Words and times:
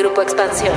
Grupo 0.00 0.22
Expansión. 0.22 0.72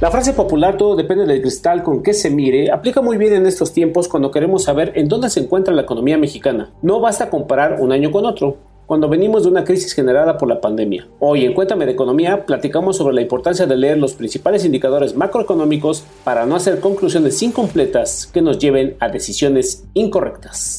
La 0.00 0.12
frase 0.12 0.34
popular 0.34 0.76
todo 0.76 0.94
depende 0.94 1.26
del 1.26 1.40
cristal 1.40 1.82
con 1.82 2.00
que 2.00 2.14
se 2.14 2.30
mire 2.30 2.70
aplica 2.70 3.00
muy 3.00 3.16
bien 3.16 3.32
en 3.32 3.44
estos 3.44 3.72
tiempos 3.72 4.06
cuando 4.06 4.30
queremos 4.30 4.62
saber 4.62 4.92
en 4.94 5.08
dónde 5.08 5.30
se 5.30 5.40
encuentra 5.40 5.74
la 5.74 5.82
economía 5.82 6.16
mexicana. 6.16 6.70
No 6.80 7.00
basta 7.00 7.28
comparar 7.28 7.80
un 7.80 7.90
año 7.90 8.12
con 8.12 8.24
otro 8.24 8.56
cuando 8.86 9.08
venimos 9.08 9.42
de 9.42 9.48
una 9.48 9.64
crisis 9.64 9.94
generada 9.94 10.38
por 10.38 10.48
la 10.48 10.60
pandemia. 10.60 11.08
Hoy 11.18 11.44
en 11.44 11.54
Cuéntame 11.54 11.86
de 11.86 11.92
Economía 11.92 12.46
platicamos 12.46 12.98
sobre 12.98 13.16
la 13.16 13.22
importancia 13.22 13.66
de 13.66 13.76
leer 13.76 13.98
los 13.98 14.14
principales 14.14 14.64
indicadores 14.64 15.16
macroeconómicos 15.16 16.04
para 16.22 16.46
no 16.46 16.54
hacer 16.54 16.78
conclusiones 16.78 17.42
incompletas 17.42 18.28
que 18.28 18.42
nos 18.42 18.60
lleven 18.60 18.96
a 19.00 19.08
decisiones 19.08 19.82
incorrectas. 19.92 20.78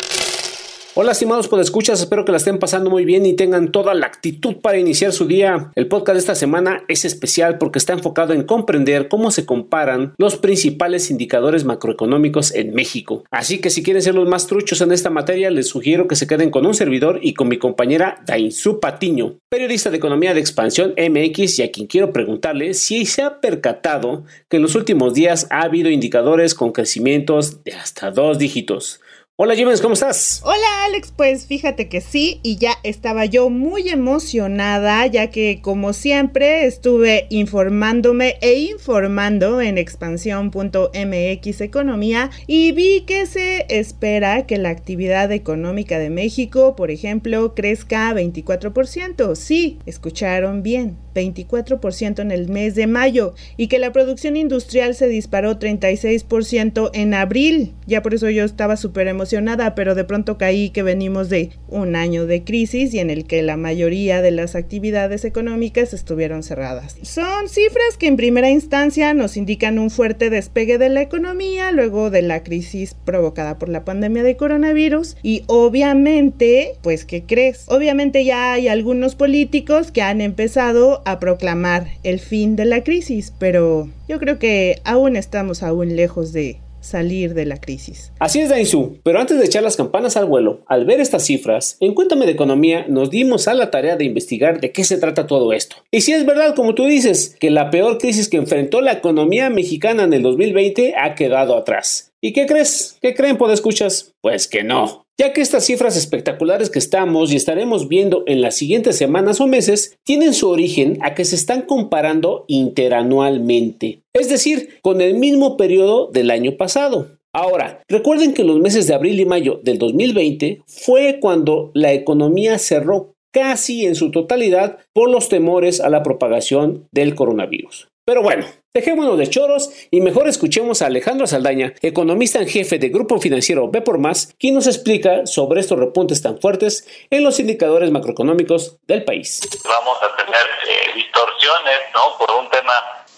Hola 0.93 1.13
estimados 1.13 1.49
escuchas, 1.61 2.01
espero 2.01 2.25
que 2.25 2.33
la 2.33 2.37
estén 2.37 2.59
pasando 2.59 2.89
muy 2.89 3.05
bien 3.05 3.25
y 3.25 3.33
tengan 3.33 3.71
toda 3.71 3.93
la 3.93 4.07
actitud 4.07 4.57
para 4.57 4.77
iniciar 4.77 5.13
su 5.13 5.25
día. 5.25 5.71
El 5.75 5.87
podcast 5.87 6.15
de 6.15 6.19
esta 6.19 6.35
semana 6.35 6.83
es 6.89 7.05
especial 7.05 7.57
porque 7.59 7.79
está 7.79 7.93
enfocado 7.93 8.33
en 8.33 8.43
comprender 8.43 9.07
cómo 9.07 9.31
se 9.31 9.45
comparan 9.45 10.13
los 10.17 10.35
principales 10.35 11.09
indicadores 11.09 11.63
macroeconómicos 11.63 12.53
en 12.53 12.73
México. 12.73 13.23
Así 13.31 13.59
que 13.59 13.69
si 13.69 13.83
quieren 13.83 14.01
ser 14.01 14.15
los 14.15 14.27
más 14.27 14.47
truchos 14.47 14.81
en 14.81 14.91
esta 14.91 15.09
materia, 15.09 15.49
les 15.49 15.69
sugiero 15.69 16.09
que 16.09 16.17
se 16.17 16.27
queden 16.27 16.51
con 16.51 16.65
un 16.65 16.73
servidor 16.73 17.19
y 17.21 17.35
con 17.35 17.47
mi 17.47 17.57
compañera 17.57 18.21
Dainzú 18.25 18.81
Patiño, 18.81 19.37
periodista 19.47 19.91
de 19.91 19.97
economía 19.97 20.33
de 20.33 20.41
expansión 20.41 20.93
MX 20.97 21.59
y 21.59 21.63
a 21.63 21.71
quien 21.71 21.87
quiero 21.87 22.11
preguntarle 22.11 22.73
si 22.73 23.05
se 23.05 23.21
ha 23.21 23.39
percatado 23.39 24.25
que 24.49 24.57
en 24.57 24.63
los 24.63 24.75
últimos 24.75 25.13
días 25.13 25.47
ha 25.51 25.61
habido 25.61 25.89
indicadores 25.89 26.53
con 26.53 26.73
crecimientos 26.73 27.63
de 27.63 27.71
hasta 27.71 28.11
dos 28.11 28.37
dígitos. 28.37 28.99
Hola 29.37 29.55
Jiménez, 29.55 29.81
¿cómo 29.81 29.95
estás? 29.95 30.41
Hola 30.43 30.85
Alex, 30.85 31.13
pues 31.15 31.47
fíjate 31.47 31.89
que 31.89 31.99
sí, 31.99 32.39
y 32.43 32.57
ya 32.57 32.73
estaba 32.83 33.25
yo 33.25 33.49
muy 33.49 33.89
emocionada, 33.89 35.07
ya 35.07 35.31
que 35.31 35.61
como 35.63 35.93
siempre 35.93 36.65
estuve 36.65 37.25
informándome 37.29 38.35
e 38.41 38.59
informando 38.59 39.59
en 39.59 39.79
expansión.mx 39.79 41.61
Economía 41.61 42.29
y 42.45 42.71
vi 42.73 43.01
que 43.07 43.25
se 43.25 43.65
espera 43.69 44.45
que 44.45 44.57
la 44.57 44.69
actividad 44.69 45.31
económica 45.31 45.97
de 45.97 46.11
México, 46.11 46.75
por 46.75 46.91
ejemplo, 46.91 47.55
crezca 47.55 48.13
24%. 48.13 49.35
Sí, 49.35 49.79
escucharon 49.87 50.61
bien, 50.61 50.97
24% 51.13 52.19
en 52.19 52.31
el 52.31 52.49
mes 52.49 52.75
de 52.75 52.87
mayo 52.87 53.33
y 53.57 53.67
que 53.67 53.79
la 53.79 53.91
producción 53.91 54.35
industrial 54.35 54.95
se 54.95 55.07
disparó 55.07 55.59
36% 55.59 56.91
en 56.93 57.13
abril. 57.13 57.73
Ya 57.87 58.01
por 58.01 58.13
eso 58.13 58.29
yo 58.29 58.43
estaba 58.43 58.77
súper 58.77 59.07
emocionada 59.07 59.75
pero 59.75 59.95
de 59.95 60.03
pronto 60.03 60.37
caí 60.37 60.69
que 60.69 60.83
venimos 60.83 61.29
de 61.29 61.51
un 61.67 61.95
año 61.95 62.25
de 62.25 62.43
crisis 62.43 62.93
y 62.93 62.99
en 62.99 63.09
el 63.09 63.25
que 63.25 63.41
la 63.41 63.57
mayoría 63.57 64.21
de 64.21 64.31
las 64.31 64.55
actividades 64.55 65.25
económicas 65.25 65.93
estuvieron 65.93 66.43
cerradas. 66.43 66.95
Son 67.01 67.49
cifras 67.49 67.97
que 67.97 68.07
en 68.07 68.17
primera 68.17 68.49
instancia 68.49 69.13
nos 69.13 69.37
indican 69.37 69.79
un 69.79 69.89
fuerte 69.89 70.29
despegue 70.29 70.77
de 70.77 70.89
la 70.89 71.01
economía 71.01 71.71
luego 71.71 72.09
de 72.09 72.21
la 72.21 72.43
crisis 72.43 72.95
provocada 73.05 73.57
por 73.57 73.69
la 73.69 73.85
pandemia 73.85 74.23
de 74.23 74.37
coronavirus 74.37 75.17
y 75.23 75.43
obviamente, 75.47 76.73
pues 76.81 77.05
¿qué 77.05 77.23
crees? 77.23 77.65
Obviamente 77.67 78.25
ya 78.25 78.53
hay 78.53 78.67
algunos 78.67 79.15
políticos 79.15 79.91
que 79.91 80.01
han 80.01 80.21
empezado 80.21 81.00
a 81.05 81.19
proclamar 81.19 81.87
el 82.03 82.19
fin 82.19 82.55
de 82.55 82.65
la 82.65 82.83
crisis, 82.83 83.33
pero 83.37 83.89
yo 84.07 84.19
creo 84.19 84.39
que 84.39 84.81
aún 84.83 85.15
estamos 85.15 85.63
aún 85.63 85.95
lejos 85.95 86.33
de 86.33 86.59
salir 86.81 87.33
de 87.33 87.45
la 87.45 87.57
crisis. 87.57 88.11
Así 88.19 88.39
es, 88.39 88.49
Dainzú, 88.49 88.99
pero 89.03 89.19
antes 89.19 89.39
de 89.39 89.45
echar 89.45 89.63
las 89.63 89.77
campanas 89.77 90.17
al 90.17 90.25
vuelo, 90.25 90.63
al 90.67 90.85
ver 90.85 90.99
estas 90.99 91.23
cifras, 91.23 91.77
en 91.79 91.93
Cuéntame 91.93 92.25
de 92.25 92.31
Economía 92.31 92.85
nos 92.89 93.09
dimos 93.09 93.47
a 93.47 93.53
la 93.53 93.71
tarea 93.71 93.95
de 93.95 94.05
investigar 94.05 94.59
de 94.59 94.71
qué 94.71 94.83
se 94.83 94.97
trata 94.97 95.27
todo 95.27 95.53
esto. 95.53 95.77
Y 95.91 96.01
si 96.01 96.11
es 96.13 96.25
verdad, 96.25 96.55
como 96.55 96.75
tú 96.75 96.85
dices, 96.85 97.35
que 97.39 97.51
la 97.51 97.69
peor 97.69 97.97
crisis 97.97 98.27
que 98.27 98.37
enfrentó 98.37 98.81
la 98.81 98.93
economía 98.93 99.49
mexicana 99.49 100.03
en 100.03 100.13
el 100.13 100.23
2020 100.23 100.95
ha 100.97 101.15
quedado 101.15 101.55
atrás. 101.55 102.11
¿Y 102.19 102.33
qué 102.33 102.45
crees? 102.45 102.97
¿Qué 103.01 103.15
creen, 103.15 103.37
por 103.37 103.51
escuchas? 103.51 104.13
Pues 104.21 104.47
que 104.47 104.63
no 104.63 105.05
ya 105.21 105.33
que 105.33 105.41
estas 105.41 105.65
cifras 105.65 105.95
espectaculares 105.97 106.71
que 106.71 106.79
estamos 106.79 107.31
y 107.31 107.35
estaremos 107.35 107.87
viendo 107.87 108.23
en 108.25 108.41
las 108.41 108.55
siguientes 108.55 108.97
semanas 108.97 109.39
o 109.39 109.45
meses 109.45 109.95
tienen 110.03 110.33
su 110.33 110.49
origen 110.49 110.97
a 111.03 111.13
que 111.13 111.25
se 111.25 111.35
están 111.35 111.61
comparando 111.61 112.43
interanualmente, 112.47 114.01
es 114.13 114.29
decir, 114.29 114.79
con 114.81 114.99
el 114.99 115.13
mismo 115.13 115.57
periodo 115.57 116.07
del 116.07 116.31
año 116.31 116.57
pasado. 116.57 117.19
Ahora, 117.33 117.83
recuerden 117.87 118.33
que 118.33 118.43
los 118.43 118.59
meses 118.61 118.87
de 118.87 118.95
abril 118.95 119.19
y 119.19 119.25
mayo 119.25 119.59
del 119.63 119.77
2020 119.77 120.63
fue 120.65 121.19
cuando 121.21 121.69
la 121.75 121.93
economía 121.93 122.57
cerró 122.57 123.13
casi 123.31 123.85
en 123.85 123.93
su 123.93 124.09
totalidad 124.09 124.79
por 124.91 125.07
los 125.07 125.29
temores 125.29 125.81
a 125.81 125.89
la 125.89 126.01
propagación 126.01 126.87
del 126.91 127.13
coronavirus. 127.13 127.90
Pero 128.03 128.23
bueno, 128.23 128.47
dejémonos 128.73 129.17
de 129.17 129.29
choros 129.29 129.69
y 129.91 130.01
mejor 130.01 130.27
escuchemos 130.27 130.81
a 130.81 130.87
Alejandro 130.87 131.27
Saldaña, 131.27 131.73
economista 131.81 132.39
en 132.39 132.47
jefe 132.47 132.79
de 132.79 132.89
Grupo 132.89 133.19
Financiero 133.19 133.69
B 133.69 133.81
por 133.81 133.99
Más, 133.99 134.33
quien 134.39 134.55
nos 134.55 134.65
explica 134.65 135.27
sobre 135.27 135.61
estos 135.61 135.77
repuntes 135.77 136.21
tan 136.21 136.39
fuertes 136.39 136.87
en 137.11 137.23
los 137.23 137.39
indicadores 137.39 137.91
macroeconómicos 137.91 138.77
del 138.87 139.03
país. 139.03 139.41
Vamos 139.63 139.97
a 140.01 140.15
tener 140.17 140.41
eh, 140.41 140.91
distorsiones, 140.95 141.79
¿no? 141.93 142.17
Por 142.17 142.35
un 142.37 142.49
tema 142.49 142.73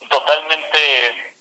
totalmente 0.09 0.77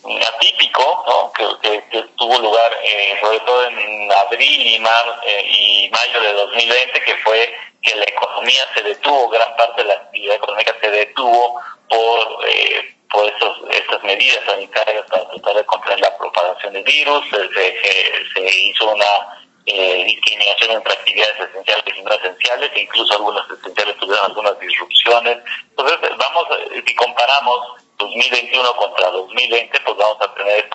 atípico, 0.04 1.04
¿no? 1.06 1.32
Que, 1.32 2.02
tuvo 2.16 2.38
lugar 2.38 2.72
eh, 2.84 3.16
sobre 3.20 3.41
todo 3.41 3.66
en 3.66 4.12
abril 4.12 4.66
y, 4.66 4.78
mar, 4.78 5.20
eh, 5.26 5.44
y 5.44 5.91
mayo 5.91 6.20
de 6.20 6.32
2020, 6.32 7.00
que 7.00 7.16
fue 7.16 7.52
que 7.82 7.97
la 7.97 8.04
economía 8.04 8.62
se 8.75 8.82
detuvo, 8.82 9.28
gran 9.28 9.56
parte 9.56 9.82
de 9.82 9.88
la 9.88 9.94
actividad 9.94 10.36
económica 10.36 10.75
se 10.81 10.91
detuvo 10.91 11.60
por 11.88 12.48
eh, 12.48 12.94
por 13.12 13.28
estos, 13.28 13.59
estas 13.71 14.03
medidas 14.03 14.45
sanitarias 14.47 15.05
para 15.11 15.28
tratar 15.28 15.56
de 15.56 15.65
contener 15.67 16.00
la 16.00 16.17
propagación 16.17 16.73
del 16.73 16.84
virus. 16.84 17.25
Se, 17.31 18.33
se 18.34 18.61
hizo 18.61 18.91
una 18.91 19.43
eh, 19.67 20.05
discriminación 20.05 20.73
entre 20.73 20.93
actividades 20.93 21.39
esenciales 21.39 21.95
y 21.97 22.03
no 22.03 22.12
esenciales, 22.12 22.71
e 22.75 22.81
incluso 22.81 23.15
algunas 23.15 23.49
esenciales 23.50 23.97
tuvieron 23.99 24.27
algunas 24.27 24.59
disrupciones. 24.59 25.39
Entonces, 25.71 25.99
vamos, 26.17 26.47
si 26.87 26.95
comparamos 26.95 27.61
2021 27.99 28.77
contra 28.77 29.11
2020, 29.11 29.81
pues 29.81 29.97
vamos 29.97 30.17
a 30.21 30.34
tener 30.34 30.69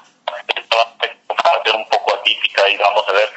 esta 0.56 0.78
un 1.76 1.86
poco 1.90 2.16
atípica 2.16 2.70
y 2.70 2.78
vamos 2.78 3.04
a 3.08 3.12
ver 3.12 3.30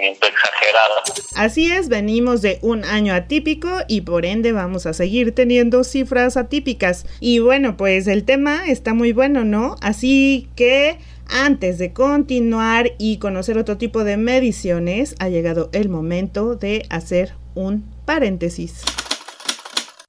exagerado. 0.00 0.94
Así 1.34 1.70
es, 1.70 1.88
venimos 1.88 2.42
de 2.42 2.58
un 2.62 2.84
año 2.84 3.14
atípico 3.14 3.68
y 3.88 4.02
por 4.02 4.24
ende 4.26 4.52
vamos 4.52 4.86
a 4.86 4.92
seguir 4.92 5.34
teniendo 5.34 5.84
cifras 5.84 6.36
atípicas. 6.36 7.06
Y 7.20 7.38
bueno, 7.38 7.76
pues 7.76 8.06
el 8.06 8.24
tema 8.24 8.68
está 8.68 8.94
muy 8.94 9.12
bueno, 9.12 9.44
¿no? 9.44 9.76
Así 9.80 10.48
que 10.56 10.98
antes 11.28 11.78
de 11.78 11.92
continuar 11.92 12.92
y 12.98 13.18
conocer 13.18 13.58
otro 13.58 13.78
tipo 13.78 14.04
de 14.04 14.16
mediciones, 14.16 15.14
ha 15.18 15.28
llegado 15.28 15.70
el 15.72 15.88
momento 15.88 16.56
de 16.56 16.84
hacer 16.90 17.34
un 17.54 17.84
paréntesis. 18.04 18.82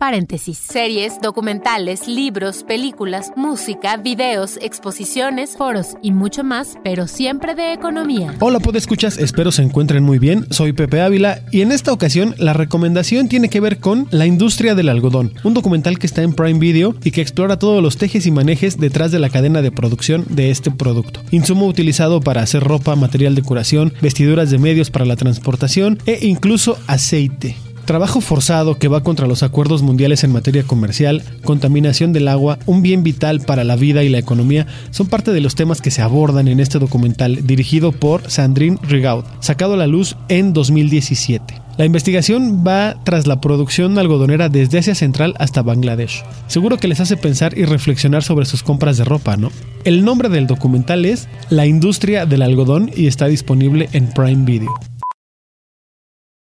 Paréntesis. 0.04 0.58
Series, 0.58 1.22
documentales, 1.22 2.10
libros, 2.10 2.66
películas, 2.68 3.32
música, 3.38 3.96
videos, 3.96 4.60
exposiciones, 4.62 5.56
foros 5.56 5.96
y 6.02 6.12
mucho 6.12 6.44
más, 6.44 6.78
pero 6.84 7.08
siempre 7.08 7.56
de 7.56 7.72
economía. 7.72 8.36
Hola, 8.42 8.60
escuchas, 8.74 9.18
espero 9.18 9.54
se 9.54 9.62
encuentren 9.62 10.04
muy 10.04 10.20
bien. 10.20 10.46
Soy 10.50 10.74
Pepe 10.74 11.00
Ávila 11.00 11.44
y 11.54 11.62
en 11.62 11.72
esta 11.72 11.94
ocasión 11.94 12.36
la 12.38 12.52
recomendación 12.52 13.30
tiene 13.30 13.48
que 13.48 13.62
ver 13.62 13.80
con 13.80 14.10
La 14.12 14.26
industria 14.26 14.76
del 14.76 14.90
algodón, 14.90 15.36
un 15.46 15.54
documental 15.54 15.98
que 16.00 16.08
está 16.08 16.22
en 16.22 16.34
Prime 16.34 16.60
Video 16.60 16.94
y 17.02 17.12
que 17.12 17.22
explora 17.22 17.58
todos 17.58 17.82
los 17.82 17.96
tejes 17.96 18.26
y 18.26 18.32
manejes 18.32 18.78
detrás 18.78 19.14
de 19.14 19.20
la 19.20 19.30
cadena 19.30 19.62
de 19.62 19.72
producción 19.72 20.26
de 20.28 20.52
este 20.52 20.70
producto. 20.70 21.22
Insumo 21.32 21.66
utilizado 21.66 22.20
para 22.20 22.42
hacer 22.42 22.62
ropa, 22.62 22.98
material 22.98 23.36
de 23.36 23.42
curación, 23.42 23.94
vestiduras 24.02 24.52
de 24.52 24.58
medios 24.58 24.90
para 24.90 25.06
la 25.06 25.16
transportación 25.16 25.98
e 26.06 26.28
incluso 26.28 26.78
aceite. 26.88 27.56
Trabajo 27.86 28.22
forzado 28.22 28.80
que 28.80 28.88
va 28.88 29.04
contra 29.04 29.28
los 29.28 29.44
acuerdos 29.44 29.82
mundiales 29.82 30.24
en 30.24 30.32
materia 30.32 30.64
comercial, 30.64 31.22
contaminación 31.44 32.14
del 32.14 32.30
agua, 32.30 32.58
un 32.66 32.82
bien 32.82 33.04
vital 33.04 33.42
para 33.42 33.66
la 33.66 33.76
vida 33.76 34.04
y 34.04 34.10
la 34.10 34.20
economía, 34.20 34.68
son 34.92 35.08
parte 35.08 35.34
de 35.34 35.42
los 35.42 35.56
temas 35.56 35.82
que 35.82 35.92
se 35.92 36.02
abordan 36.02 36.48
en 36.48 36.62
este 36.62 36.80
documental 36.80 37.46
dirigido 37.46 37.92
por 37.92 38.30
Sandrine 38.32 38.78
Rigaud, 38.84 39.26
sacado 39.42 39.74
a 39.74 39.78
la 39.78 39.88
luz 39.88 40.16
en 40.30 40.54
2017. 40.54 41.62
La 41.78 41.86
investigación 41.86 42.64
va 42.66 42.96
tras 43.04 43.28
la 43.28 43.42
producción 43.42 43.98
algodonera 43.98 44.48
desde 44.48 44.78
Asia 44.78 44.96
Central 44.96 45.34
hasta 45.38 45.62
Bangladesh. 45.62 46.24
Seguro 46.48 46.78
que 46.78 46.88
les 46.88 47.02
hace 47.02 47.18
pensar 47.18 47.58
y 47.58 47.66
reflexionar 47.66 48.24
sobre 48.24 48.46
sus 48.46 48.64
compras 48.64 48.98
de 48.98 49.04
ropa, 49.04 49.36
¿no? 49.36 49.52
El 49.84 50.06
nombre 50.06 50.30
del 50.30 50.48
documental 50.48 51.04
es 51.04 51.28
La 51.50 51.66
industria 51.66 52.26
del 52.26 52.44
algodón 52.44 52.92
y 52.96 53.08
está 53.08 53.26
disponible 53.26 53.90
en 53.92 54.08
Prime 54.08 54.46
Video. 54.46 54.93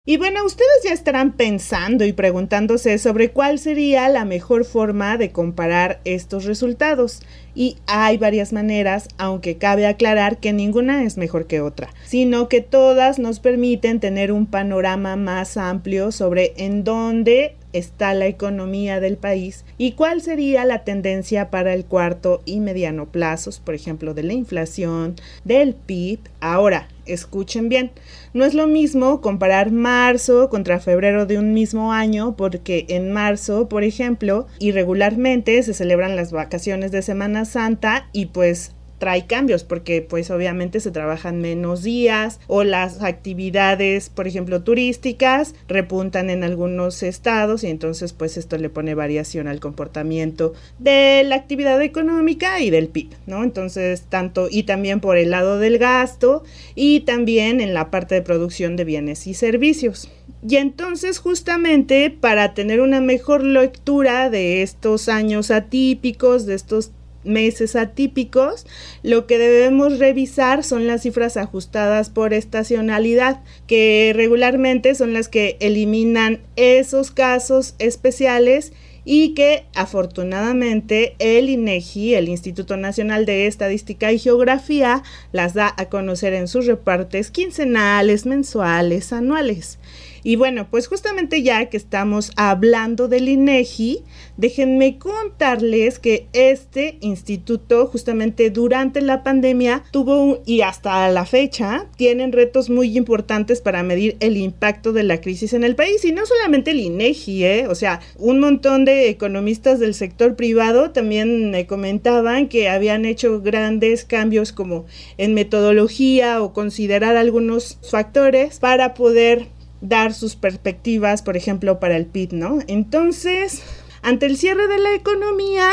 Y 0.08 0.16
bueno, 0.16 0.43
ustedes 0.43 0.84
ya 0.84 0.94
estarán 0.94 1.32
pensando 1.32 2.06
y 2.06 2.14
preguntándose 2.14 2.96
sobre 2.96 3.31
cuál 3.31 3.58
sería 3.58 4.08
la 4.08 4.25
mejor 4.25 4.64
forma 4.64 5.19
de 5.19 5.32
comparar 5.32 6.00
estos 6.06 6.46
resultados. 6.46 7.20
Y 7.55 7.76
hay 7.87 8.16
varias 8.16 8.55
maneras, 8.55 9.08
aunque 9.19 9.58
cabe 9.58 9.87
aclarar 9.87 10.38
que 10.38 10.55
ninguna 10.55 11.05
es 11.05 11.19
mejor 11.19 11.46
que 11.46 11.60
otra, 11.60 11.90
sino 12.06 12.49
que 12.49 12.62
todas 12.62 13.19
nos 13.19 13.38
permiten 13.38 14.00
tener 14.00 14.32
un 14.32 14.46
panorama 14.46 15.16
más 15.16 15.58
amplio 15.58 16.10
sobre 16.10 16.55
en 16.56 16.84
dónde 16.84 17.55
está 17.73 18.15
la 18.15 18.26
economía 18.26 19.00
del 19.00 19.17
país 19.17 19.65
y 19.76 19.93
cuál 19.93 20.23
sería 20.23 20.65
la 20.65 20.85
tendencia 20.85 21.50
para 21.50 21.75
el 21.75 21.85
cuarto 21.85 22.43
y 22.44 22.61
mediano 22.61 23.06
plazos, 23.06 23.61
por 23.61 23.75
ejemplo, 23.75 24.15
de 24.15 24.23
la 24.23 24.32
inflación, 24.32 25.17
del 25.44 25.75
PIB. 25.75 26.20
Ahora, 26.41 26.88
escuchen 27.06 27.69
bien, 27.69 27.91
no 28.35 28.44
es 28.44 28.55
lo 28.55 28.67
mismo 28.67 29.20
comparar 29.20 29.70
marzo 29.70 30.49
contra 30.50 30.81
febrero 30.81 31.26
de 31.26 31.38
un 31.38 31.53
mismo 31.53 31.93
año 31.93 32.37
porque 32.37 32.87
en 32.88 33.12
marzo, 33.12 33.69
por 33.69 33.82
ejemplo, 33.82 34.47
irregularmente 34.59 35.62
se 35.62 35.75
celebran 35.75 36.17
las 36.17 36.32
vacaciones 36.32 36.93
de 36.93 37.03
Semana 37.03 37.44
Santa 37.44 38.09
y 38.12 38.26
pues 38.26 38.73
trae 38.98 39.26
cambios 39.26 39.64
porque 39.64 40.02
pues 40.02 40.30
obviamente 40.30 40.80
se 40.80 40.90
trabajan 40.90 41.40
menos 41.40 41.82
días 41.82 42.40
o 42.46 42.64
las 42.64 43.02
actividades 43.02 44.10
por 44.10 44.26
ejemplo 44.26 44.62
turísticas 44.62 45.54
repuntan 45.68 46.30
en 46.30 46.44
algunos 46.44 47.02
estados 47.02 47.64
y 47.64 47.68
entonces 47.68 48.12
pues 48.12 48.36
esto 48.36 48.58
le 48.58 48.70
pone 48.70 48.94
variación 48.94 49.48
al 49.48 49.60
comportamiento 49.60 50.52
de 50.78 51.22
la 51.24 51.36
actividad 51.36 51.80
económica 51.82 52.60
y 52.60 52.70
del 52.70 52.88
PIB, 52.88 53.10
¿no? 53.26 53.44
Entonces 53.44 54.02
tanto 54.08 54.48
y 54.50 54.64
también 54.64 55.00
por 55.00 55.16
el 55.16 55.30
lado 55.30 55.58
del 55.58 55.78
gasto 55.78 56.42
y 56.74 57.00
también 57.00 57.60
en 57.60 57.74
la 57.74 57.90
parte 57.90 58.14
de 58.14 58.22
producción 58.22 58.76
de 58.76 58.84
bienes 58.84 59.26
y 59.26 59.34
servicios. 59.34 60.10
Y 60.46 60.56
entonces 60.56 61.18
justamente 61.18 62.10
para 62.10 62.54
tener 62.54 62.80
una 62.80 63.00
mejor 63.00 63.42
lectura 63.42 64.30
de 64.30 64.62
estos 64.62 65.08
años 65.08 65.50
atípicos, 65.50 66.46
de 66.46 66.54
estos 66.54 66.92
meses 67.28 67.76
atípicos, 67.76 68.66
lo 69.02 69.26
que 69.26 69.38
debemos 69.38 69.98
revisar 69.98 70.64
son 70.64 70.86
las 70.86 71.02
cifras 71.02 71.36
ajustadas 71.36 72.10
por 72.10 72.32
estacionalidad, 72.32 73.42
que 73.66 74.12
regularmente 74.14 74.94
son 74.94 75.12
las 75.12 75.28
que 75.28 75.56
eliminan 75.60 76.40
esos 76.56 77.10
casos 77.10 77.75
especiales 77.78 78.72
y 79.10 79.32
que 79.32 79.64
afortunadamente 79.75 81.14
el 81.19 81.48
INEGI, 81.48 82.14
el 82.14 82.28
Instituto 82.28 82.76
Nacional 82.76 83.25
de 83.25 83.46
Estadística 83.46 84.12
y 84.12 84.19
Geografía, 84.19 85.02
las 85.32 85.54
da 85.54 85.72
a 85.78 85.86
conocer 85.86 86.34
en 86.34 86.46
sus 86.46 86.66
repartes 86.66 87.31
quincenales, 87.31 88.26
mensuales, 88.26 89.14
anuales. 89.14 89.78
Y 90.23 90.37
bueno, 90.37 90.69
pues 90.70 90.88
justamente 90.88 91.43
ya 91.43 91.67
que 91.67 91.76
estamos 91.76 92.32
hablando 92.37 93.09
del 93.09 93.29
INEGI, 93.29 94.03
déjenme 94.37 94.99
contarles 94.99 95.99
que 95.99 96.29
este 96.32 96.99
instituto 97.00 97.87
justamente 97.87 98.50
durante 98.50 99.00
la 99.00 99.23
pandemia 99.23 99.82
tuvo 99.91 100.43
y 100.44 100.62
hasta 100.62 101.09
la 101.11 101.26
fecha 101.26 101.87
tienen 101.97 102.32
retos 102.32 102.70
muy 102.70 102.97
importantes 102.97 103.61
para 103.61 103.82
medir 103.82 104.17
el 104.20 104.37
impacto 104.37 104.93
de 104.93 105.03
la 105.03 105.20
crisis 105.20 105.53
en 105.53 105.65
el 105.65 105.75
país 105.75 106.05
y 106.05 106.12
no 106.12 106.26
solamente 106.26 106.70
el 106.70 106.81
INEGI, 106.81 107.44
¿eh? 107.44 107.67
o 107.69 107.75
sea, 107.75 108.00
un 108.17 108.41
montón 108.41 108.85
de 108.85 109.09
economistas 109.09 109.79
del 109.81 109.94
sector 109.94 110.37
privado 110.37 110.91
también 110.91 111.50
me 111.50 111.67
comentaban 111.67 112.49
que 112.49 112.69
habían 112.69 113.05
hecho 113.05 113.41
grandes 113.41 114.05
cambios 114.05 114.53
como 114.53 114.87
en 115.17 115.35
metodología 115.35 116.43
o 116.43 116.53
considerar 116.53 117.17
algunos 117.17 117.79
factores 117.82 118.59
para 118.59 118.94
poder 118.94 119.47
dar 119.80 120.12
sus 120.12 120.36
perspectivas, 120.36 121.22
por 121.22 121.36
ejemplo, 121.36 121.80
para 121.80 121.96
el 121.96 122.06
PIB, 122.06 122.32
¿no? 122.32 122.58
Entonces, 122.66 123.62
ante 124.02 124.26
el 124.26 124.36
cierre 124.36 124.66
de 124.66 124.78
la 124.78 124.94
economía, 124.94 125.70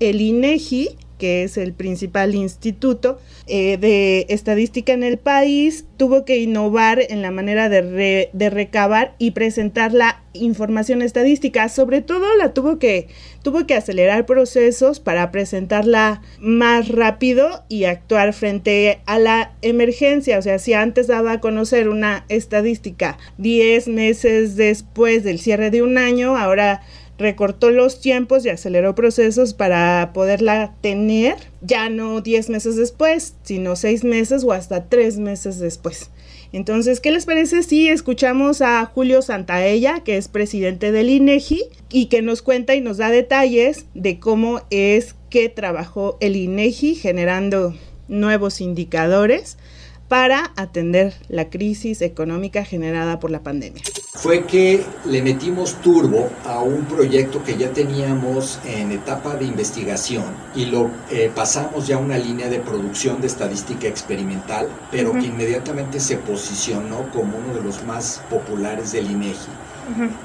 el 0.00 0.20
INEGI 0.20 0.96
que 1.18 1.44
es 1.44 1.56
el 1.56 1.72
principal 1.72 2.34
instituto 2.34 3.18
eh, 3.46 3.76
de 3.76 4.26
estadística 4.28 4.92
en 4.92 5.02
el 5.02 5.18
país, 5.18 5.84
tuvo 5.96 6.24
que 6.24 6.38
innovar 6.38 7.00
en 7.08 7.22
la 7.22 7.30
manera 7.30 7.68
de, 7.68 8.30
de, 8.32 8.50
recabar 8.50 9.14
y 9.18 9.30
presentar 9.32 9.92
la 9.92 10.22
información 10.32 11.02
estadística. 11.02 11.68
Sobre 11.68 12.00
todo 12.00 12.34
la 12.36 12.52
tuvo 12.52 12.78
que, 12.78 13.08
tuvo 13.42 13.66
que 13.66 13.74
acelerar 13.74 14.26
procesos 14.26 15.00
para 15.00 15.30
presentarla 15.30 16.22
más 16.40 16.88
rápido 16.88 17.64
y 17.68 17.84
actuar 17.84 18.32
frente 18.32 19.00
a 19.06 19.18
la 19.18 19.52
emergencia. 19.62 20.38
O 20.38 20.42
sea, 20.42 20.58
si 20.58 20.74
antes 20.74 21.06
daba 21.06 21.32
a 21.32 21.40
conocer 21.40 21.88
una 21.88 22.24
estadística 22.28 23.18
10 23.38 23.88
meses 23.88 24.56
después 24.56 25.24
del 25.24 25.38
cierre 25.38 25.70
de 25.70 25.82
un 25.82 25.98
año, 25.98 26.36
ahora 26.36 26.82
recortó 27.18 27.70
los 27.70 28.00
tiempos 28.00 28.44
y 28.44 28.48
aceleró 28.48 28.94
procesos 28.94 29.54
para 29.54 30.12
poderla 30.12 30.74
tener 30.80 31.36
ya 31.60 31.88
no 31.88 32.20
10 32.20 32.50
meses 32.50 32.76
después, 32.76 33.34
sino 33.42 33.76
6 33.76 34.04
meses 34.04 34.44
o 34.44 34.52
hasta 34.52 34.88
3 34.88 35.18
meses 35.18 35.58
después. 35.58 36.10
Entonces, 36.52 37.00
¿qué 37.00 37.10
les 37.10 37.26
parece 37.26 37.64
si 37.64 37.88
escuchamos 37.88 38.62
a 38.62 38.84
Julio 38.86 39.22
Santaella, 39.22 40.00
que 40.04 40.16
es 40.16 40.28
presidente 40.28 40.92
del 40.92 41.10
INEGI, 41.10 41.64
y 41.90 42.06
que 42.06 42.22
nos 42.22 42.42
cuenta 42.42 42.76
y 42.76 42.80
nos 42.80 42.98
da 42.98 43.10
detalles 43.10 43.86
de 43.94 44.20
cómo 44.20 44.60
es 44.70 45.16
que 45.30 45.48
trabajó 45.48 46.16
el 46.20 46.36
INEGI 46.36 46.94
generando 46.94 47.74
nuevos 48.06 48.60
indicadores 48.60 49.56
para 50.08 50.52
atender 50.56 51.14
la 51.28 51.48
crisis 51.50 52.02
económica 52.02 52.64
generada 52.64 53.18
por 53.20 53.30
la 53.30 53.42
pandemia? 53.42 53.82
Fue 54.14 54.44
que 54.44 54.84
le 55.06 55.22
metimos 55.22 55.74
turbo 55.82 56.30
a 56.44 56.60
un 56.60 56.84
proyecto 56.84 57.42
que 57.42 57.56
ya 57.56 57.70
teníamos 57.70 58.60
en 58.64 58.92
etapa 58.92 59.34
de 59.36 59.44
investigación 59.44 60.24
y 60.54 60.66
lo 60.66 60.90
eh, 61.10 61.30
pasamos 61.34 61.86
ya 61.86 61.96
a 61.96 61.98
una 61.98 62.18
línea 62.18 62.48
de 62.48 62.60
producción 62.60 63.20
de 63.20 63.26
estadística 63.26 63.88
experimental, 63.88 64.68
pero 64.90 65.12
que 65.12 65.26
inmediatamente 65.26 66.00
se 66.00 66.16
posicionó 66.16 67.10
como 67.12 67.38
uno 67.38 67.54
de 67.54 67.62
los 67.62 67.84
más 67.84 68.22
populares 68.30 68.92
del 68.92 69.10
INEGI. 69.10 69.50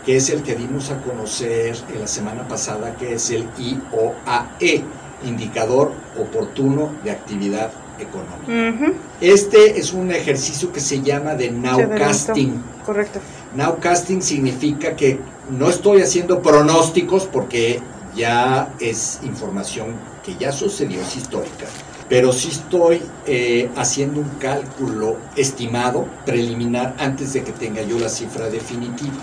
que 0.05 0.15
es 0.15 0.29
el 0.29 0.41
que 0.41 0.55
dimos 0.55 0.89
a 0.89 1.01
conocer 1.01 1.75
en 1.93 1.99
la 1.99 2.07
semana 2.07 2.47
pasada, 2.47 2.95
que 2.95 3.13
es 3.13 3.29
el 3.29 3.45
IOAE, 3.57 4.85
Indicador 5.25 5.91
Oportuno 6.17 6.91
de 7.03 7.11
Actividad 7.11 7.71
económica. 7.99 8.93
Este 9.21 9.79
es 9.79 9.93
un 9.93 10.11
ejercicio 10.11 10.71
que 10.71 10.79
se 10.79 11.01
llama 11.01 11.35
de 11.35 11.51
nowcasting. 11.51 12.61
Correcto. 12.85 13.19
Nowcasting 13.55 14.21
significa 14.21 14.95
que 14.95 15.19
no 15.49 15.69
estoy 15.69 16.01
haciendo 16.01 16.41
pronósticos 16.41 17.25
porque 17.25 17.81
ya 18.15 18.73
es 18.79 19.19
información 19.23 19.95
que 20.23 20.35
ya 20.35 20.51
sucedió, 20.51 21.01
es 21.01 21.15
histórica, 21.15 21.65
pero 22.07 22.31
sí 22.33 22.49
estoy 22.49 23.01
eh, 23.25 23.69
haciendo 23.75 24.19
un 24.21 24.29
cálculo 24.39 25.17
estimado, 25.35 26.07
preliminar, 26.25 26.95
antes 26.99 27.33
de 27.33 27.43
que 27.43 27.51
tenga 27.51 27.81
yo 27.81 27.99
la 27.99 28.09
cifra 28.09 28.49
definitiva. 28.49 29.17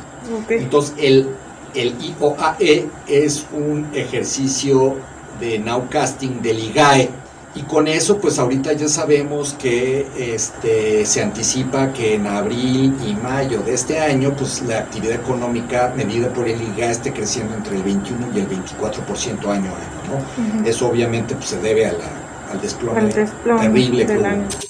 Entonces, 0.48 0.94
el, 0.98 1.28
el 1.74 1.94
IOAE 2.00 2.88
es 3.06 3.46
un 3.52 3.86
ejercicio 3.92 4.96
de 5.40 5.58
nowcasting 5.58 6.42
del 6.42 6.58
IGAE, 6.58 7.10
y 7.56 7.62
con 7.62 7.88
eso, 7.88 8.18
pues 8.18 8.38
ahorita 8.38 8.74
ya 8.74 8.86
sabemos 8.86 9.54
que 9.54 10.06
este, 10.18 11.06
se 11.06 11.22
anticipa 11.22 11.90
que 11.90 12.14
en 12.14 12.26
abril 12.26 12.94
y 13.06 13.14
mayo 13.14 13.62
de 13.62 13.72
este 13.72 13.98
año, 13.98 14.34
pues 14.36 14.60
la 14.60 14.80
actividad 14.80 15.14
económica 15.14 15.94
medida 15.96 16.28
por 16.28 16.46
el 16.46 16.60
IGA 16.60 16.90
esté 16.90 17.14
creciendo 17.14 17.54
entre 17.54 17.76
el 17.76 17.82
21 17.82 18.28
y 18.34 18.40
el 18.40 18.48
24% 18.48 19.48
año 19.48 19.48
a 19.48 19.54
año, 19.54 20.60
¿no? 20.60 20.68
Eso 20.68 20.86
obviamente 20.86 21.34
pues, 21.34 21.46
se 21.46 21.60
debe 21.62 21.86
a 21.86 21.92
la, 21.92 22.52
al 22.52 22.60
desplome, 22.60 23.08
terrible. 23.08 24.06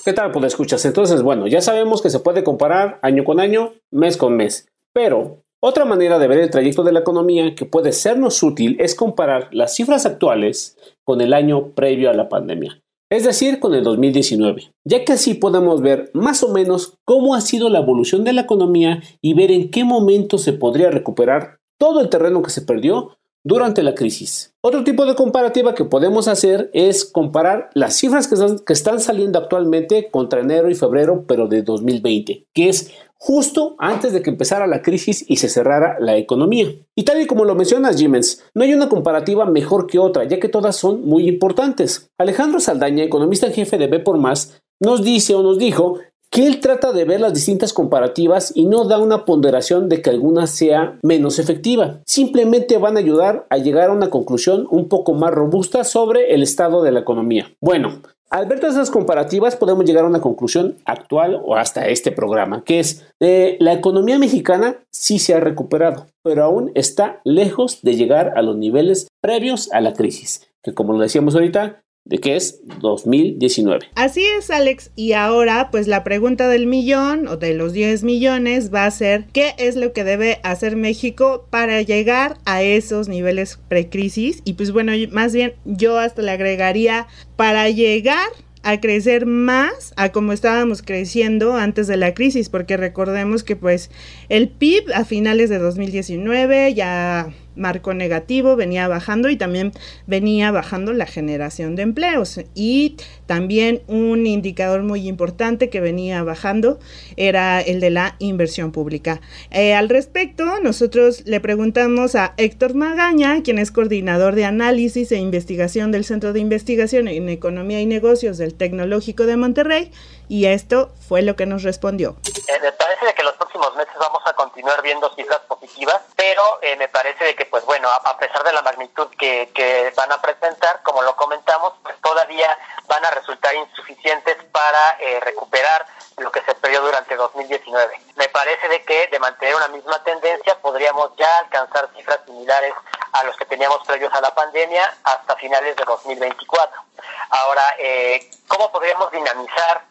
¿Qué 0.05 0.13
tal? 0.13 0.31
Pues 0.31 0.45
escuchas. 0.45 0.85
Entonces, 0.85 1.23
bueno, 1.23 1.49
ya 1.49 1.61
sabemos 1.61 2.01
que 2.01 2.11
se 2.11 2.21
puede 2.21 2.45
comparar 2.45 3.01
año 3.03 3.25
con 3.25 3.41
año, 3.41 3.73
mes 3.91 4.17
con 4.17 4.37
mes, 4.37 4.69
pero 4.93 5.43
otra 5.67 5.85
manera 5.85 6.19
de 6.19 6.29
ver 6.29 6.39
el 6.39 6.51
trayecto 6.51 6.85
de 6.85 6.93
la 6.93 7.01
economía 7.01 7.55
que 7.55 7.67
puede 7.67 7.93
sernos 7.93 8.43
útil 8.43 8.77
es 8.79 8.95
comparar 8.95 9.49
las 9.53 9.75
cifras 9.75 10.07
actuales 10.07 10.79
con 11.05 11.21
el 11.21 11.33
año 11.33 11.73
previo 11.73 12.09
a 12.09 12.15
la 12.15 12.29
pandemia, 12.29 12.81
es 13.11 13.25
decir, 13.25 13.59
con 13.59 13.75
el 13.75 13.83
2019, 13.83 14.71
ya 14.85 15.05
que 15.05 15.15
así 15.15 15.35
podemos 15.35 15.81
ver 15.81 16.11
más 16.15 16.43
o 16.45 16.53
menos 16.53 16.95
cómo 17.05 17.35
ha 17.35 17.41
sido 17.41 17.69
la 17.69 17.81
evolución 17.81 18.23
de 18.23 18.33
la 18.33 18.43
economía 18.43 19.03
y 19.21 19.35
ver 19.35 19.51
en 19.51 19.71
qué 19.71 19.83
momento 19.83 20.39
se 20.39 20.53
podría 20.53 20.91
recuperar 20.91 21.59
todo 21.79 22.01
el 22.01 22.09
terreno 22.11 22.43
que 22.43 22.51
se 22.51 22.63
perdió 22.63 23.16
durante 23.47 23.85
la 23.85 23.95
crisis. 23.95 24.53
Otro 24.61 24.83
tipo 24.83 25.07
de 25.07 25.15
comparativa 25.15 25.73
que 25.73 25.85
podemos 25.85 26.27
hacer 26.27 26.69
es 26.75 27.05
comparar 27.05 27.71
las 27.75 27.95
cifras 27.95 28.27
que 28.27 28.73
están, 28.73 28.99
saliendo 28.99 29.39
actualmente 29.39 30.11
contra 30.11 30.41
enero 30.41 30.69
y 30.69 30.75
febrero, 30.75 31.25
pero 31.29 31.47
de 31.47 31.63
2020, 31.63 32.49
que 32.53 32.69
es 32.69 32.93
justo 33.15 33.77
antes 33.79 34.13
de 34.13 34.21
que 34.21 34.31
empezara 34.31 34.67
la 34.67 34.83
crisis 34.83 35.25
y 35.29 35.37
se 35.37 35.49
cerrara 35.49 35.97
la 36.01 36.17
economía. 36.17 36.75
Y 36.97 37.05
tal 37.05 37.23
y 37.23 37.27
como 37.29 37.45
lo 37.45 37.55
mencionas, 37.55 37.97
Jimens, 37.97 38.43
no 38.53 38.65
hay 38.65 38.75
una 38.75 38.89
comparativa 38.89 39.45
mejor 39.45 39.87
que 39.87 40.01
otra, 40.01 40.25
ya 40.25 40.41
que 40.41 40.49
todas 40.49 40.75
son 40.75 41.07
muy 41.07 41.29
importantes. 41.29 42.11
Alejandro 42.19 42.59
Saldaña, 42.59 43.05
economista 43.05 43.47
en 43.47 43.53
jefe 43.53 43.79
de 43.79 43.87
B 43.87 44.01
por 44.01 44.19
Más, 44.19 44.61
nos 44.81 45.05
dice 45.05 45.37
o 45.37 45.45
nos 45.45 45.59
dijo 45.59 46.01
que 46.37 46.47
él 46.47 46.61
trata 46.61 46.93
de 46.93 47.07
ver 47.07 47.23
las 47.23 47.33
distintas 47.33 47.73
comparativas 47.73 48.53
y 48.55 48.67
no 48.67 48.85
da 48.85 48.99
una 48.99 49.25
ponderación 49.25 49.89
de 49.89 50.03
que 50.03 50.11
alguna 50.11 50.47
sea 50.47 50.99
menos 51.03 51.39
efectiva. 51.39 52.03
Simplemente 52.05 52.77
van 52.77 52.99
a 52.99 53.01
ayudar 53.01 53.47
a 53.49 53.57
llegar 53.57 53.89
a 53.89 53.95
una 53.95 54.11
conclusión 54.11 54.67
un 54.71 54.87
poco 54.87 55.15
más 55.15 55.33
robusta 55.33 55.83
sobre 55.83 56.35
el 56.35 56.43
estado 56.43 56.83
de 56.83 56.93
la 56.93 57.01
economía. 57.01 57.51
Bueno, 57.63 58.03
al 58.29 58.45
ver 58.45 58.61
todas 58.61 58.75
esas 58.75 58.91
comparativas 58.91 59.57
podemos 59.57 59.87
llegar 59.87 60.05
a 60.05 60.09
una 60.09 60.21
conclusión 60.21 60.77
actual 60.85 61.41
o 61.43 61.57
hasta 61.57 61.89
este 61.89 62.13
programa, 62.13 62.65
que 62.65 62.81
es 62.81 63.07
eh, 63.19 63.57
la 63.59 63.73
economía 63.73 64.19
mexicana 64.19 64.77
sí 64.91 65.19
se 65.19 65.33
ha 65.33 65.41
recuperado, 65.41 66.09
pero 66.23 66.45
aún 66.45 66.71
está 66.75 67.23
lejos 67.25 67.81
de 67.81 67.95
llegar 67.95 68.35
a 68.37 68.43
los 68.43 68.59
niveles 68.59 69.09
previos 69.23 69.73
a 69.73 69.81
la 69.81 69.95
crisis, 69.95 70.47
que 70.63 70.75
como 70.75 70.93
lo 70.93 70.99
decíamos 70.99 71.35
ahorita, 71.35 71.81
de 72.07 72.19
que 72.19 72.37
es 72.37 72.61
2019. 72.81 73.87
Así 73.95 74.25
es, 74.25 74.51
Alex. 74.51 74.91
Y 74.95 75.13
ahora, 75.13 75.71
pues 75.71 75.89
la 75.89 76.05
pregunta 76.05 76.49
del 76.49 76.67
millón 76.67 77.27
o 77.29 77.37
de 77.37 77.55
los 77.55 77.73
10 77.73 78.05
millones 78.05 78.73
va 78.73 78.87
a 78.87 78.91
ser, 78.91 79.27
¿qué 79.33 79.55
es 79.59 79.77
lo 79.77 79.93
que 79.93 80.05
debe 80.05 80.39
hacer 80.45 80.77
México 80.77 81.47
para 81.51 81.83
llegar 81.83 82.39
a 82.45 82.63
esos 82.63 83.09
niveles 83.09 83.59
precrisis? 83.69 84.41
Y 84.45 84.55
pues 84.55 84.73
bueno, 84.73 84.93
más 85.11 85.35
bien 85.35 85.55
yo 85.65 85.99
hasta 85.99 86.23
le 86.23 86.31
agregaría, 86.31 87.09
para 87.37 87.69
llegar 87.69 88.29
a 88.63 88.81
crecer 88.81 89.27
más 89.27 89.93
a 89.97 90.11
como 90.11 90.33
estábamos 90.33 90.83
creciendo 90.83 91.55
antes 91.55 91.87
de 91.87 91.97
la 91.97 92.15
crisis, 92.15 92.49
porque 92.49 92.77
recordemos 92.77 93.45
que 93.45 93.55
pues 93.55 93.91
el 94.29 94.49
PIB 94.49 94.93
a 94.93 95.05
finales 95.05 95.51
de 95.51 95.59
2019 95.59 96.75
ya 96.75 97.33
marco 97.57 97.95
negativo, 97.95 98.57
venía 98.57 98.87
bajando 98.89 99.29
y 99.29 99.37
también 99.37 99.73
venía 100.07 100.51
bajando 100.51 100.93
la 100.93 101.07
generación 101.07 101.75
de 101.77 101.83
empleos. 101.83 102.41
Y 102.55 102.97
también 103.27 103.83
un 103.87 104.27
indicador 104.27 104.83
muy 104.83 105.09
importante 105.09 105.69
que 105.69 105.81
venía 105.81 106.23
bajando 106.23 106.79
era 107.17 107.61
el 107.61 107.81
de 107.81 107.91
la 107.91 108.17
inversión 108.19 108.73
pública. 108.73 109.21
Eh, 109.51 109.75
al 109.75 109.89
respecto, 109.89 110.45
nosotros 110.63 111.23
le 111.27 111.41
preguntamos 111.41 112.15
a 112.15 112.35
Héctor 112.37 112.75
Magaña, 112.75 113.43
quien 113.43 113.59
es 113.59 113.71
coordinador 113.71 114.35
de 114.35 114.45
análisis 114.45 115.11
e 115.13 115.17
investigación 115.17 115.93
del 115.93 116.05
Centro 116.05 116.33
de 116.33 116.41
Investigación 116.41 117.09
en 117.09 117.29
Economía 117.29 117.81
y 117.81 117.87
Negocios 117.87 118.39
del 118.39 118.55
Tecnológico 118.55 119.27
de 119.27 119.37
Monterrey, 119.37 119.91
y 120.29 120.47
esto 120.47 120.93
fue 121.09 121.23
lo 121.23 121.37
que 121.37 121.47
nos 121.47 121.63
respondió. 121.63 122.17
Eh, 122.57 122.61
me 122.61 122.73
parece 122.73 123.15
que 123.15 123.23
los 123.23 123.35
próximos 123.37 123.75
meses 123.75 123.95
vamos 123.99 124.23
a 124.25 124.33
continuar 124.33 124.81
viendo 124.81 125.15
cifras 125.15 125.41
positivas, 125.41 126.01
pero 126.17 126.59
eh, 126.63 126.75
me 126.77 126.89
parece 126.89 127.25
de 127.25 127.37
que, 127.37 127.45
pues 127.45 127.65
bueno, 127.67 127.89
a, 127.89 128.17
pesar 128.17 128.43
de 128.45 128.53
la 128.53 128.63
magnitud 128.63 129.09
que, 129.19 129.51
que, 129.55 129.93
van 129.95 130.11
a 130.11 130.23
presentar, 130.23 130.83
como 130.83 131.03
lo 131.03 131.15
comentamos, 131.17 131.75
pues 131.83 131.95
todavía 132.01 132.57
van 132.87 133.05
a 133.05 133.11
resultar 133.11 133.55
insuficientes 133.55 134.37
para 134.53 134.97
eh, 135.01 135.21
recuperar 135.21 135.87
lo 136.17 136.33
que 136.33 136.41
se 136.43 136.55
perdió 136.55 136.81
durante 136.81 137.15
2019. 137.15 138.01
Me 138.15 138.29
parece 138.31 138.69
de 138.69 138.83
que 138.85 139.09
de 139.09 139.19
mantener 139.19 139.55
una 139.55 139.69
misma 139.69 140.03
tendencia 140.03 140.59
podríamos 140.61 141.15
ya 141.17 141.39
alcanzar 141.41 141.91
cifras 141.95 142.21
similares 142.25 142.73
a 143.13 143.25
los 143.25 143.37
que 143.37 143.45
teníamos 143.45 143.87
previos 143.87 144.13
a 144.15 144.21
la 144.23 144.35
pandemia 144.35 144.95
hasta 145.05 145.37
finales 145.37 145.77
de 145.77 145.85
2024. 145.85 146.83
Ahora, 147.29 147.77
eh, 147.79 148.31
¿cómo 148.49 148.73
podríamos 148.73 149.11
dinamizar 149.11 149.83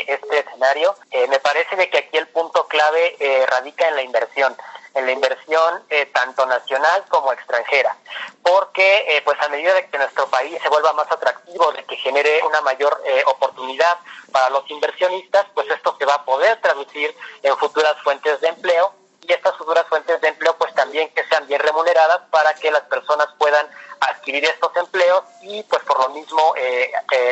este, 0.00 0.40
escenario? 0.40 0.94
Eh, 1.10 1.26
me 1.28 1.40
parece 1.40 1.76
de 1.76 1.88
que 1.90 1.98
aquí 1.98 2.16
el 2.16 2.28
punto 2.28 2.66
clave 2.66 3.16
eh, 3.18 3.46
radica 3.46 3.88
en 3.88 3.96
la 3.96 4.02
inversión 4.02 4.56
en 4.94 5.06
la 5.06 5.12
inversión 5.12 5.82
eh, 5.90 6.06
tanto 6.06 6.46
nacional 6.46 7.04
como 7.08 7.32
extranjera, 7.32 7.96
porque 8.42 9.04
eh, 9.08 9.22
pues 9.24 9.40
a 9.40 9.48
medida 9.48 9.74
de 9.74 9.88
que 9.88 9.98
nuestro 9.98 10.26
país 10.28 10.56
se 10.62 10.68
vuelva 10.68 10.92
más 10.92 11.10
atractivo, 11.10 11.72
de 11.72 11.84
que 11.84 11.96
genere 11.96 12.42
una 12.44 12.60
mayor 12.60 13.02
eh, 13.04 13.22
oportunidad 13.26 13.98
para 14.32 14.50
los 14.50 14.68
inversionistas, 14.70 15.46
pues 15.54 15.68
esto 15.68 15.96
se 15.98 16.04
va 16.04 16.14
a 16.14 16.24
poder 16.24 16.60
traducir 16.60 17.14
en 17.42 17.56
futuras 17.58 18.00
fuentes 18.02 18.40
de 18.40 18.48
empleo 18.48 18.92
y 19.26 19.32
estas 19.32 19.56
futuras 19.56 19.86
fuentes 19.88 20.20
de 20.20 20.28
empleo 20.28 20.56
pues 20.56 20.72
también 20.74 21.08
que 21.10 21.23
sean 21.34 21.48
bien 21.48 21.60
remuneradas 21.60 22.20
para 22.30 22.54
que 22.54 22.70
las 22.70 22.82
personas 22.82 23.26
puedan 23.38 23.66
adquirir 24.00 24.44
estos 24.44 24.70
empleos 24.76 25.22
y 25.42 25.62
pues 25.64 25.82
por 25.82 25.98
lo 25.98 26.14
mismo 26.14 26.38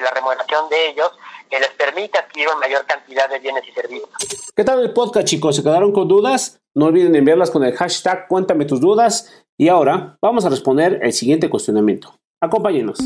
la 0.03 0.11
remuneración 0.11 0.69
de 0.69 0.91
ellos 0.91 1.11
les 1.51 1.71
permite 1.71 2.19
adquirir 2.19 2.49
una 2.49 2.59
mayor 2.59 2.85
cantidad 2.87 3.29
de 3.29 3.39
bienes 3.39 3.63
y 3.69 3.73
servicios. 3.73 4.09
¿Qué 4.57 4.65
tal 4.65 4.81
el 4.81 4.93
podcast 4.93 5.27
chicos? 5.27 5.57
¿Se 5.57 5.63
quedaron 5.63 5.93
con 5.93 6.09
dudas? 6.09 6.61
No 6.75 6.87
olviden 6.87 7.15
enviarlas 7.15 7.51
con 7.51 7.63
el 7.65 7.77
hashtag 7.77 8.27
Cuéntame 8.27 8.65
tus 8.65 8.81
dudas. 8.81 9.45
Y 9.59 9.69
ahora 9.69 10.17
vamos 10.21 10.45
a 10.47 10.49
responder 10.49 10.99
el 11.03 11.13
siguiente 11.13 11.51
cuestionamiento. 11.51 12.19
Acompáñenos. 12.41 12.99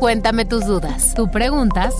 Cuéntame 0.00 0.44
tus 0.44 0.66
dudas. 0.66 1.14
Tú 1.14 1.30
preguntas 1.30 1.94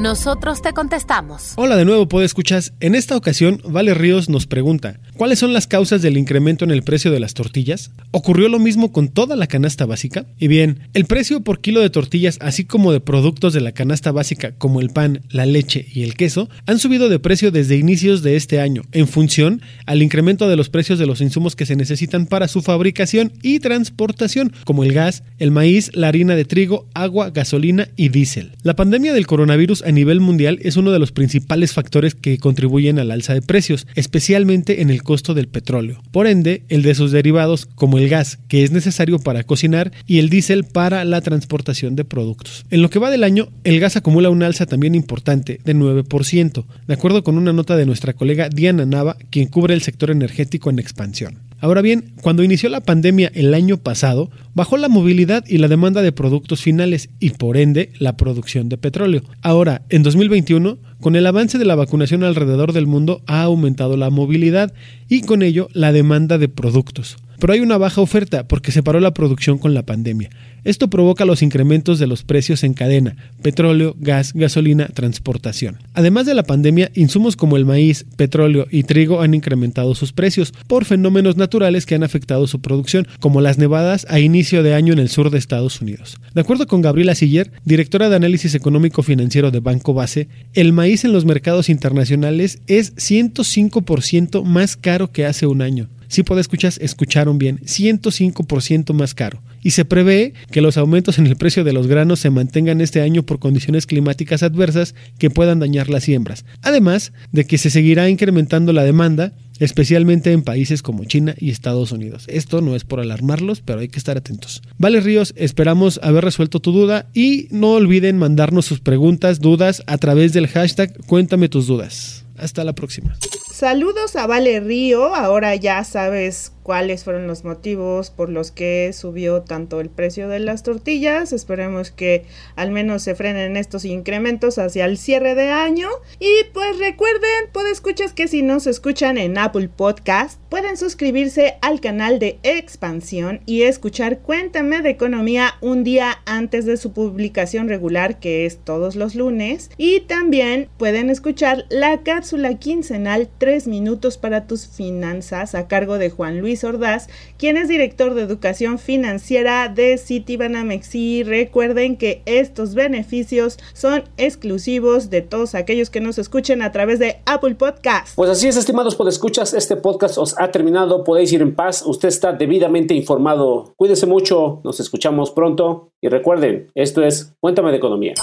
nosotros 0.00 0.62
te 0.62 0.72
contestamos. 0.72 1.52
Hola 1.56 1.76
de 1.76 1.84
nuevo, 1.84 2.22
escuchas. 2.22 2.72
En 2.80 2.94
esta 2.94 3.16
ocasión, 3.16 3.60
Vale 3.64 3.92
Ríos 3.92 4.30
nos 4.30 4.46
pregunta, 4.46 4.98
¿cuáles 5.20 5.38
son 5.38 5.52
las 5.52 5.66
causas 5.66 6.00
del 6.00 6.16
incremento 6.16 6.64
en 6.64 6.70
el 6.70 6.82
precio 6.82 7.10
de 7.10 7.20
las 7.20 7.34
tortillas? 7.34 7.90
¿Ocurrió 8.10 8.48
lo 8.48 8.58
mismo 8.58 8.90
con 8.90 9.08
toda 9.08 9.36
la 9.36 9.48
canasta 9.48 9.84
básica? 9.84 10.24
Y 10.38 10.48
bien, 10.48 10.78
el 10.94 11.04
precio 11.04 11.42
por 11.42 11.60
kilo 11.60 11.80
de 11.82 11.90
tortillas, 11.90 12.38
así 12.40 12.64
como 12.64 12.90
de 12.90 13.00
productos 13.00 13.52
de 13.52 13.60
la 13.60 13.72
canasta 13.72 14.12
básica 14.12 14.52
como 14.56 14.80
el 14.80 14.88
pan, 14.88 15.20
la 15.28 15.44
leche 15.44 15.84
y 15.92 16.04
el 16.04 16.14
queso, 16.14 16.48
han 16.64 16.78
subido 16.78 17.10
de 17.10 17.18
precio 17.18 17.50
desde 17.50 17.76
inicios 17.76 18.22
de 18.22 18.36
este 18.36 18.60
año, 18.60 18.80
en 18.92 19.06
función 19.06 19.60
al 19.84 20.00
incremento 20.00 20.48
de 20.48 20.56
los 20.56 20.70
precios 20.70 20.98
de 20.98 21.04
los 21.04 21.20
insumos 21.20 21.54
que 21.54 21.66
se 21.66 21.76
necesitan 21.76 22.24
para 22.24 22.48
su 22.48 22.62
fabricación 22.62 23.30
y 23.42 23.58
transportación, 23.58 24.54
como 24.64 24.84
el 24.84 24.94
gas, 24.94 25.22
el 25.38 25.50
maíz, 25.50 25.90
la 25.92 26.08
harina 26.08 26.34
de 26.34 26.46
trigo, 26.46 26.86
agua, 26.94 27.28
gasolina 27.28 27.88
y 27.94 28.08
diésel. 28.08 28.52
La 28.62 28.74
pandemia 28.74 29.12
del 29.12 29.26
coronavirus 29.26 29.82
a 29.82 29.92
nivel 29.92 30.20
mundial 30.20 30.60
es 30.62 30.78
uno 30.78 30.92
de 30.92 30.98
los 30.98 31.12
principales 31.12 31.74
factores 31.74 32.14
que 32.14 32.38
contribuyen 32.38 32.98
al 32.98 33.10
alza 33.10 33.34
de 33.34 33.42
precios, 33.42 33.86
especialmente 33.96 34.80
en 34.80 34.88
el 34.88 35.02
costo 35.10 35.34
del 35.34 35.48
petróleo. 35.48 36.00
Por 36.12 36.28
ende, 36.28 36.62
el 36.68 36.82
de 36.82 36.94
sus 36.94 37.10
derivados, 37.10 37.66
como 37.66 37.98
el 37.98 38.08
gas, 38.08 38.38
que 38.46 38.62
es 38.62 38.70
necesario 38.70 39.18
para 39.18 39.42
cocinar, 39.42 39.90
y 40.06 40.20
el 40.20 40.30
diésel 40.30 40.62
para 40.62 41.04
la 41.04 41.20
transportación 41.20 41.96
de 41.96 42.04
productos. 42.04 42.64
En 42.70 42.80
lo 42.80 42.90
que 42.90 43.00
va 43.00 43.10
del 43.10 43.24
año, 43.24 43.48
el 43.64 43.80
gas 43.80 43.96
acumula 43.96 44.30
un 44.30 44.44
alza 44.44 44.66
también 44.66 44.94
importante, 44.94 45.58
de 45.64 45.74
9%, 45.74 46.64
de 46.86 46.94
acuerdo 46.94 47.24
con 47.24 47.38
una 47.38 47.52
nota 47.52 47.76
de 47.76 47.86
nuestra 47.86 48.12
colega 48.12 48.50
Diana 48.50 48.86
Nava, 48.86 49.16
quien 49.30 49.48
cubre 49.48 49.74
el 49.74 49.82
sector 49.82 50.12
energético 50.12 50.70
en 50.70 50.78
expansión. 50.78 51.49
Ahora 51.60 51.82
bien, 51.82 52.14
cuando 52.22 52.42
inició 52.42 52.70
la 52.70 52.80
pandemia 52.80 53.30
el 53.34 53.52
año 53.52 53.76
pasado, 53.76 54.30
bajó 54.54 54.78
la 54.78 54.88
movilidad 54.88 55.44
y 55.46 55.58
la 55.58 55.68
demanda 55.68 56.00
de 56.00 56.12
productos 56.12 56.62
finales 56.62 57.10
y 57.20 57.30
por 57.30 57.58
ende 57.58 57.92
la 57.98 58.16
producción 58.16 58.70
de 58.70 58.78
petróleo. 58.78 59.22
Ahora, 59.42 59.82
en 59.90 60.02
2021, 60.02 60.78
con 61.00 61.16
el 61.16 61.26
avance 61.26 61.58
de 61.58 61.66
la 61.66 61.74
vacunación 61.74 62.24
alrededor 62.24 62.72
del 62.72 62.86
mundo 62.86 63.22
ha 63.26 63.42
aumentado 63.42 63.98
la 63.98 64.08
movilidad 64.10 64.72
y 65.08 65.20
con 65.20 65.42
ello 65.42 65.68
la 65.72 65.92
demanda 65.92 66.38
de 66.38 66.48
productos. 66.48 67.18
Pero 67.40 67.54
hay 67.54 67.60
una 67.60 67.78
baja 67.78 68.00
oferta 68.00 68.46
porque 68.46 68.70
se 68.70 68.82
paró 68.82 69.00
la 69.00 69.14
producción 69.14 69.58
con 69.58 69.74
la 69.74 69.82
pandemia. 69.82 70.30
Esto 70.62 70.88
provoca 70.88 71.24
los 71.24 71.42
incrementos 71.42 71.98
de 71.98 72.06
los 72.06 72.22
precios 72.22 72.64
en 72.64 72.74
cadena, 72.74 73.16
petróleo, 73.40 73.96
gas, 73.98 74.34
gasolina, 74.34 74.88
transportación. 74.88 75.78
Además 75.94 76.26
de 76.26 76.34
la 76.34 76.42
pandemia, 76.42 76.90
insumos 76.94 77.34
como 77.34 77.56
el 77.56 77.64
maíz, 77.64 78.04
petróleo 78.16 78.66
y 78.70 78.82
trigo 78.82 79.22
han 79.22 79.32
incrementado 79.32 79.94
sus 79.94 80.12
precios 80.12 80.52
por 80.66 80.84
fenómenos 80.84 81.38
naturales 81.38 81.86
que 81.86 81.94
han 81.94 82.02
afectado 82.02 82.46
su 82.46 82.60
producción, 82.60 83.08
como 83.20 83.40
las 83.40 83.56
nevadas 83.56 84.06
a 84.10 84.20
inicio 84.20 84.62
de 84.62 84.74
año 84.74 84.92
en 84.92 84.98
el 84.98 85.08
sur 85.08 85.30
de 85.30 85.38
Estados 85.38 85.80
Unidos. 85.80 86.20
De 86.34 86.42
acuerdo 86.42 86.66
con 86.66 86.82
Gabriela 86.82 87.14
Siller, 87.14 87.50
directora 87.64 88.10
de 88.10 88.16
análisis 88.16 88.54
económico 88.54 89.02
financiero 89.02 89.50
de 89.50 89.60
Banco 89.60 89.94
Base, 89.94 90.28
el 90.52 90.74
maíz 90.74 91.04
en 91.04 91.12
los 91.12 91.24
mercados 91.24 91.70
internacionales 91.70 92.60
es 92.66 92.94
105% 92.96 94.44
más 94.44 94.76
caro 94.76 95.10
que 95.10 95.24
hace 95.24 95.46
un 95.46 95.62
año. 95.62 95.88
Si 96.10 96.24
puede 96.24 96.40
escuchar, 96.40 96.72
escucharon 96.80 97.38
bien, 97.38 97.60
105% 97.60 98.92
más 98.92 99.14
caro. 99.14 99.40
Y 99.62 99.70
se 99.70 99.84
prevé 99.84 100.34
que 100.50 100.60
los 100.60 100.76
aumentos 100.76 101.20
en 101.20 101.28
el 101.28 101.36
precio 101.36 101.62
de 101.62 101.72
los 101.72 101.86
granos 101.86 102.18
se 102.18 102.30
mantengan 102.30 102.80
este 102.80 103.00
año 103.00 103.22
por 103.22 103.38
condiciones 103.38 103.86
climáticas 103.86 104.42
adversas 104.42 104.96
que 105.18 105.30
puedan 105.30 105.60
dañar 105.60 105.88
las 105.88 106.02
siembras. 106.02 106.44
Además 106.62 107.12
de 107.30 107.46
que 107.46 107.58
se 107.58 107.70
seguirá 107.70 108.10
incrementando 108.10 108.72
la 108.72 108.82
demanda, 108.82 109.34
especialmente 109.60 110.32
en 110.32 110.42
países 110.42 110.82
como 110.82 111.04
China 111.04 111.36
y 111.38 111.50
Estados 111.50 111.92
Unidos. 111.92 112.24
Esto 112.26 112.60
no 112.60 112.74
es 112.74 112.82
por 112.82 112.98
alarmarlos, 112.98 113.60
pero 113.60 113.78
hay 113.78 113.88
que 113.88 114.00
estar 114.00 114.16
atentos. 114.16 114.62
Vale 114.78 115.00
Ríos, 115.00 115.32
esperamos 115.36 116.00
haber 116.02 116.24
resuelto 116.24 116.58
tu 116.58 116.72
duda 116.72 117.06
y 117.14 117.46
no 117.52 117.74
olviden 117.74 118.18
mandarnos 118.18 118.66
sus 118.66 118.80
preguntas, 118.80 119.38
dudas 119.38 119.84
a 119.86 119.96
través 119.98 120.32
del 120.32 120.48
hashtag 120.48 120.92
Cuéntame 121.06 121.48
tus 121.48 121.68
dudas. 121.68 122.24
Hasta 122.36 122.64
la 122.64 122.74
próxima. 122.74 123.16
Saludos 123.52 124.14
a 124.14 124.26
Vale 124.28 124.60
Río, 124.60 125.12
ahora 125.14 125.56
ya 125.56 125.82
sabes 125.82 126.52
cuáles 126.62 127.04
fueron 127.04 127.26
los 127.26 127.44
motivos 127.44 128.10
por 128.10 128.28
los 128.28 128.50
que 128.50 128.92
subió 128.92 129.42
tanto 129.42 129.80
el 129.80 129.88
precio 129.88 130.28
de 130.28 130.40
las 130.40 130.62
tortillas. 130.62 131.32
Esperemos 131.32 131.90
que 131.90 132.26
al 132.56 132.70
menos 132.70 133.02
se 133.02 133.14
frenen 133.14 133.56
estos 133.56 133.84
incrementos 133.84 134.58
hacia 134.58 134.84
el 134.84 134.98
cierre 134.98 135.34
de 135.34 135.48
año. 135.48 135.88
Y 136.18 136.44
pues 136.52 136.78
recuerden, 136.78 137.50
pueden 137.52 137.70
escuchas 137.70 138.12
que 138.12 138.28
si 138.28 138.42
nos 138.42 138.66
escuchan 138.66 139.16
en 139.16 139.38
Apple 139.38 139.68
Podcast, 139.68 140.40
pueden 140.50 140.76
suscribirse 140.76 141.54
al 141.62 141.80
canal 141.80 142.18
de 142.18 142.38
Expansión 142.42 143.40
y 143.46 143.62
escuchar 143.62 144.18
Cuéntame 144.18 144.82
de 144.82 144.90
Economía 144.90 145.54
un 145.60 145.84
día 145.84 146.18
antes 146.26 146.66
de 146.66 146.76
su 146.76 146.92
publicación 146.92 147.68
regular, 147.68 148.18
que 148.18 148.44
es 148.44 148.58
todos 148.58 148.96
los 148.96 149.14
lunes. 149.14 149.70
Y 149.76 150.00
también 150.00 150.68
pueden 150.76 151.10
escuchar 151.10 151.64
la 151.70 152.02
cápsula 152.02 152.58
quincenal 152.58 153.30
3 153.38 153.68
minutos 153.68 154.18
para 154.18 154.46
tus 154.46 154.66
finanzas 154.66 155.54
a 155.54 155.68
cargo 155.68 155.98
de 155.98 156.10
Juan 156.10 156.40
Luis 156.40 156.59
Luis 156.60 156.64
Ordaz, 156.64 157.08
quien 157.38 157.56
es 157.56 157.68
director 157.68 158.14
de 158.14 158.22
educación 158.22 158.78
financiera 158.78 159.68
de 159.68 159.98
Citibanamex. 159.98 160.94
Y 160.94 161.22
recuerden 161.22 161.96
que 161.96 162.22
estos 162.26 162.74
beneficios 162.74 163.58
son 163.72 164.04
exclusivos 164.16 165.10
de 165.10 165.22
todos 165.22 165.54
aquellos 165.54 165.90
que 165.90 166.00
nos 166.00 166.18
escuchen 166.18 166.62
a 166.62 166.72
través 166.72 166.98
de 166.98 167.20
Apple 167.26 167.54
Podcast. 167.54 168.14
Pues 168.16 168.30
así 168.30 168.48
es, 168.48 168.56
estimados 168.56 168.94
podescuchas, 168.94 169.54
este 169.54 169.76
podcast 169.76 170.18
os 170.18 170.34
ha 170.38 170.50
terminado. 170.50 171.04
Podéis 171.04 171.32
ir 171.32 171.42
en 171.42 171.54
paz. 171.54 171.82
Usted 171.84 172.08
está 172.08 172.32
debidamente 172.32 172.94
informado. 172.94 173.74
Cuídese 173.76 174.06
mucho. 174.06 174.60
Nos 174.64 174.80
escuchamos 174.80 175.30
pronto. 175.30 175.92
Y 176.00 176.08
recuerden, 176.08 176.70
esto 176.74 177.02
es 177.02 177.34
Cuéntame 177.40 177.70
de 177.70 177.76
Economía. 177.76 178.14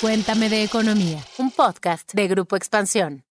Cuéntame 0.00 0.48
de 0.48 0.62
Economía, 0.62 1.18
un 1.36 1.50
podcast 1.50 2.14
de 2.14 2.26
Grupo 2.26 2.56
Expansión. 2.56 3.29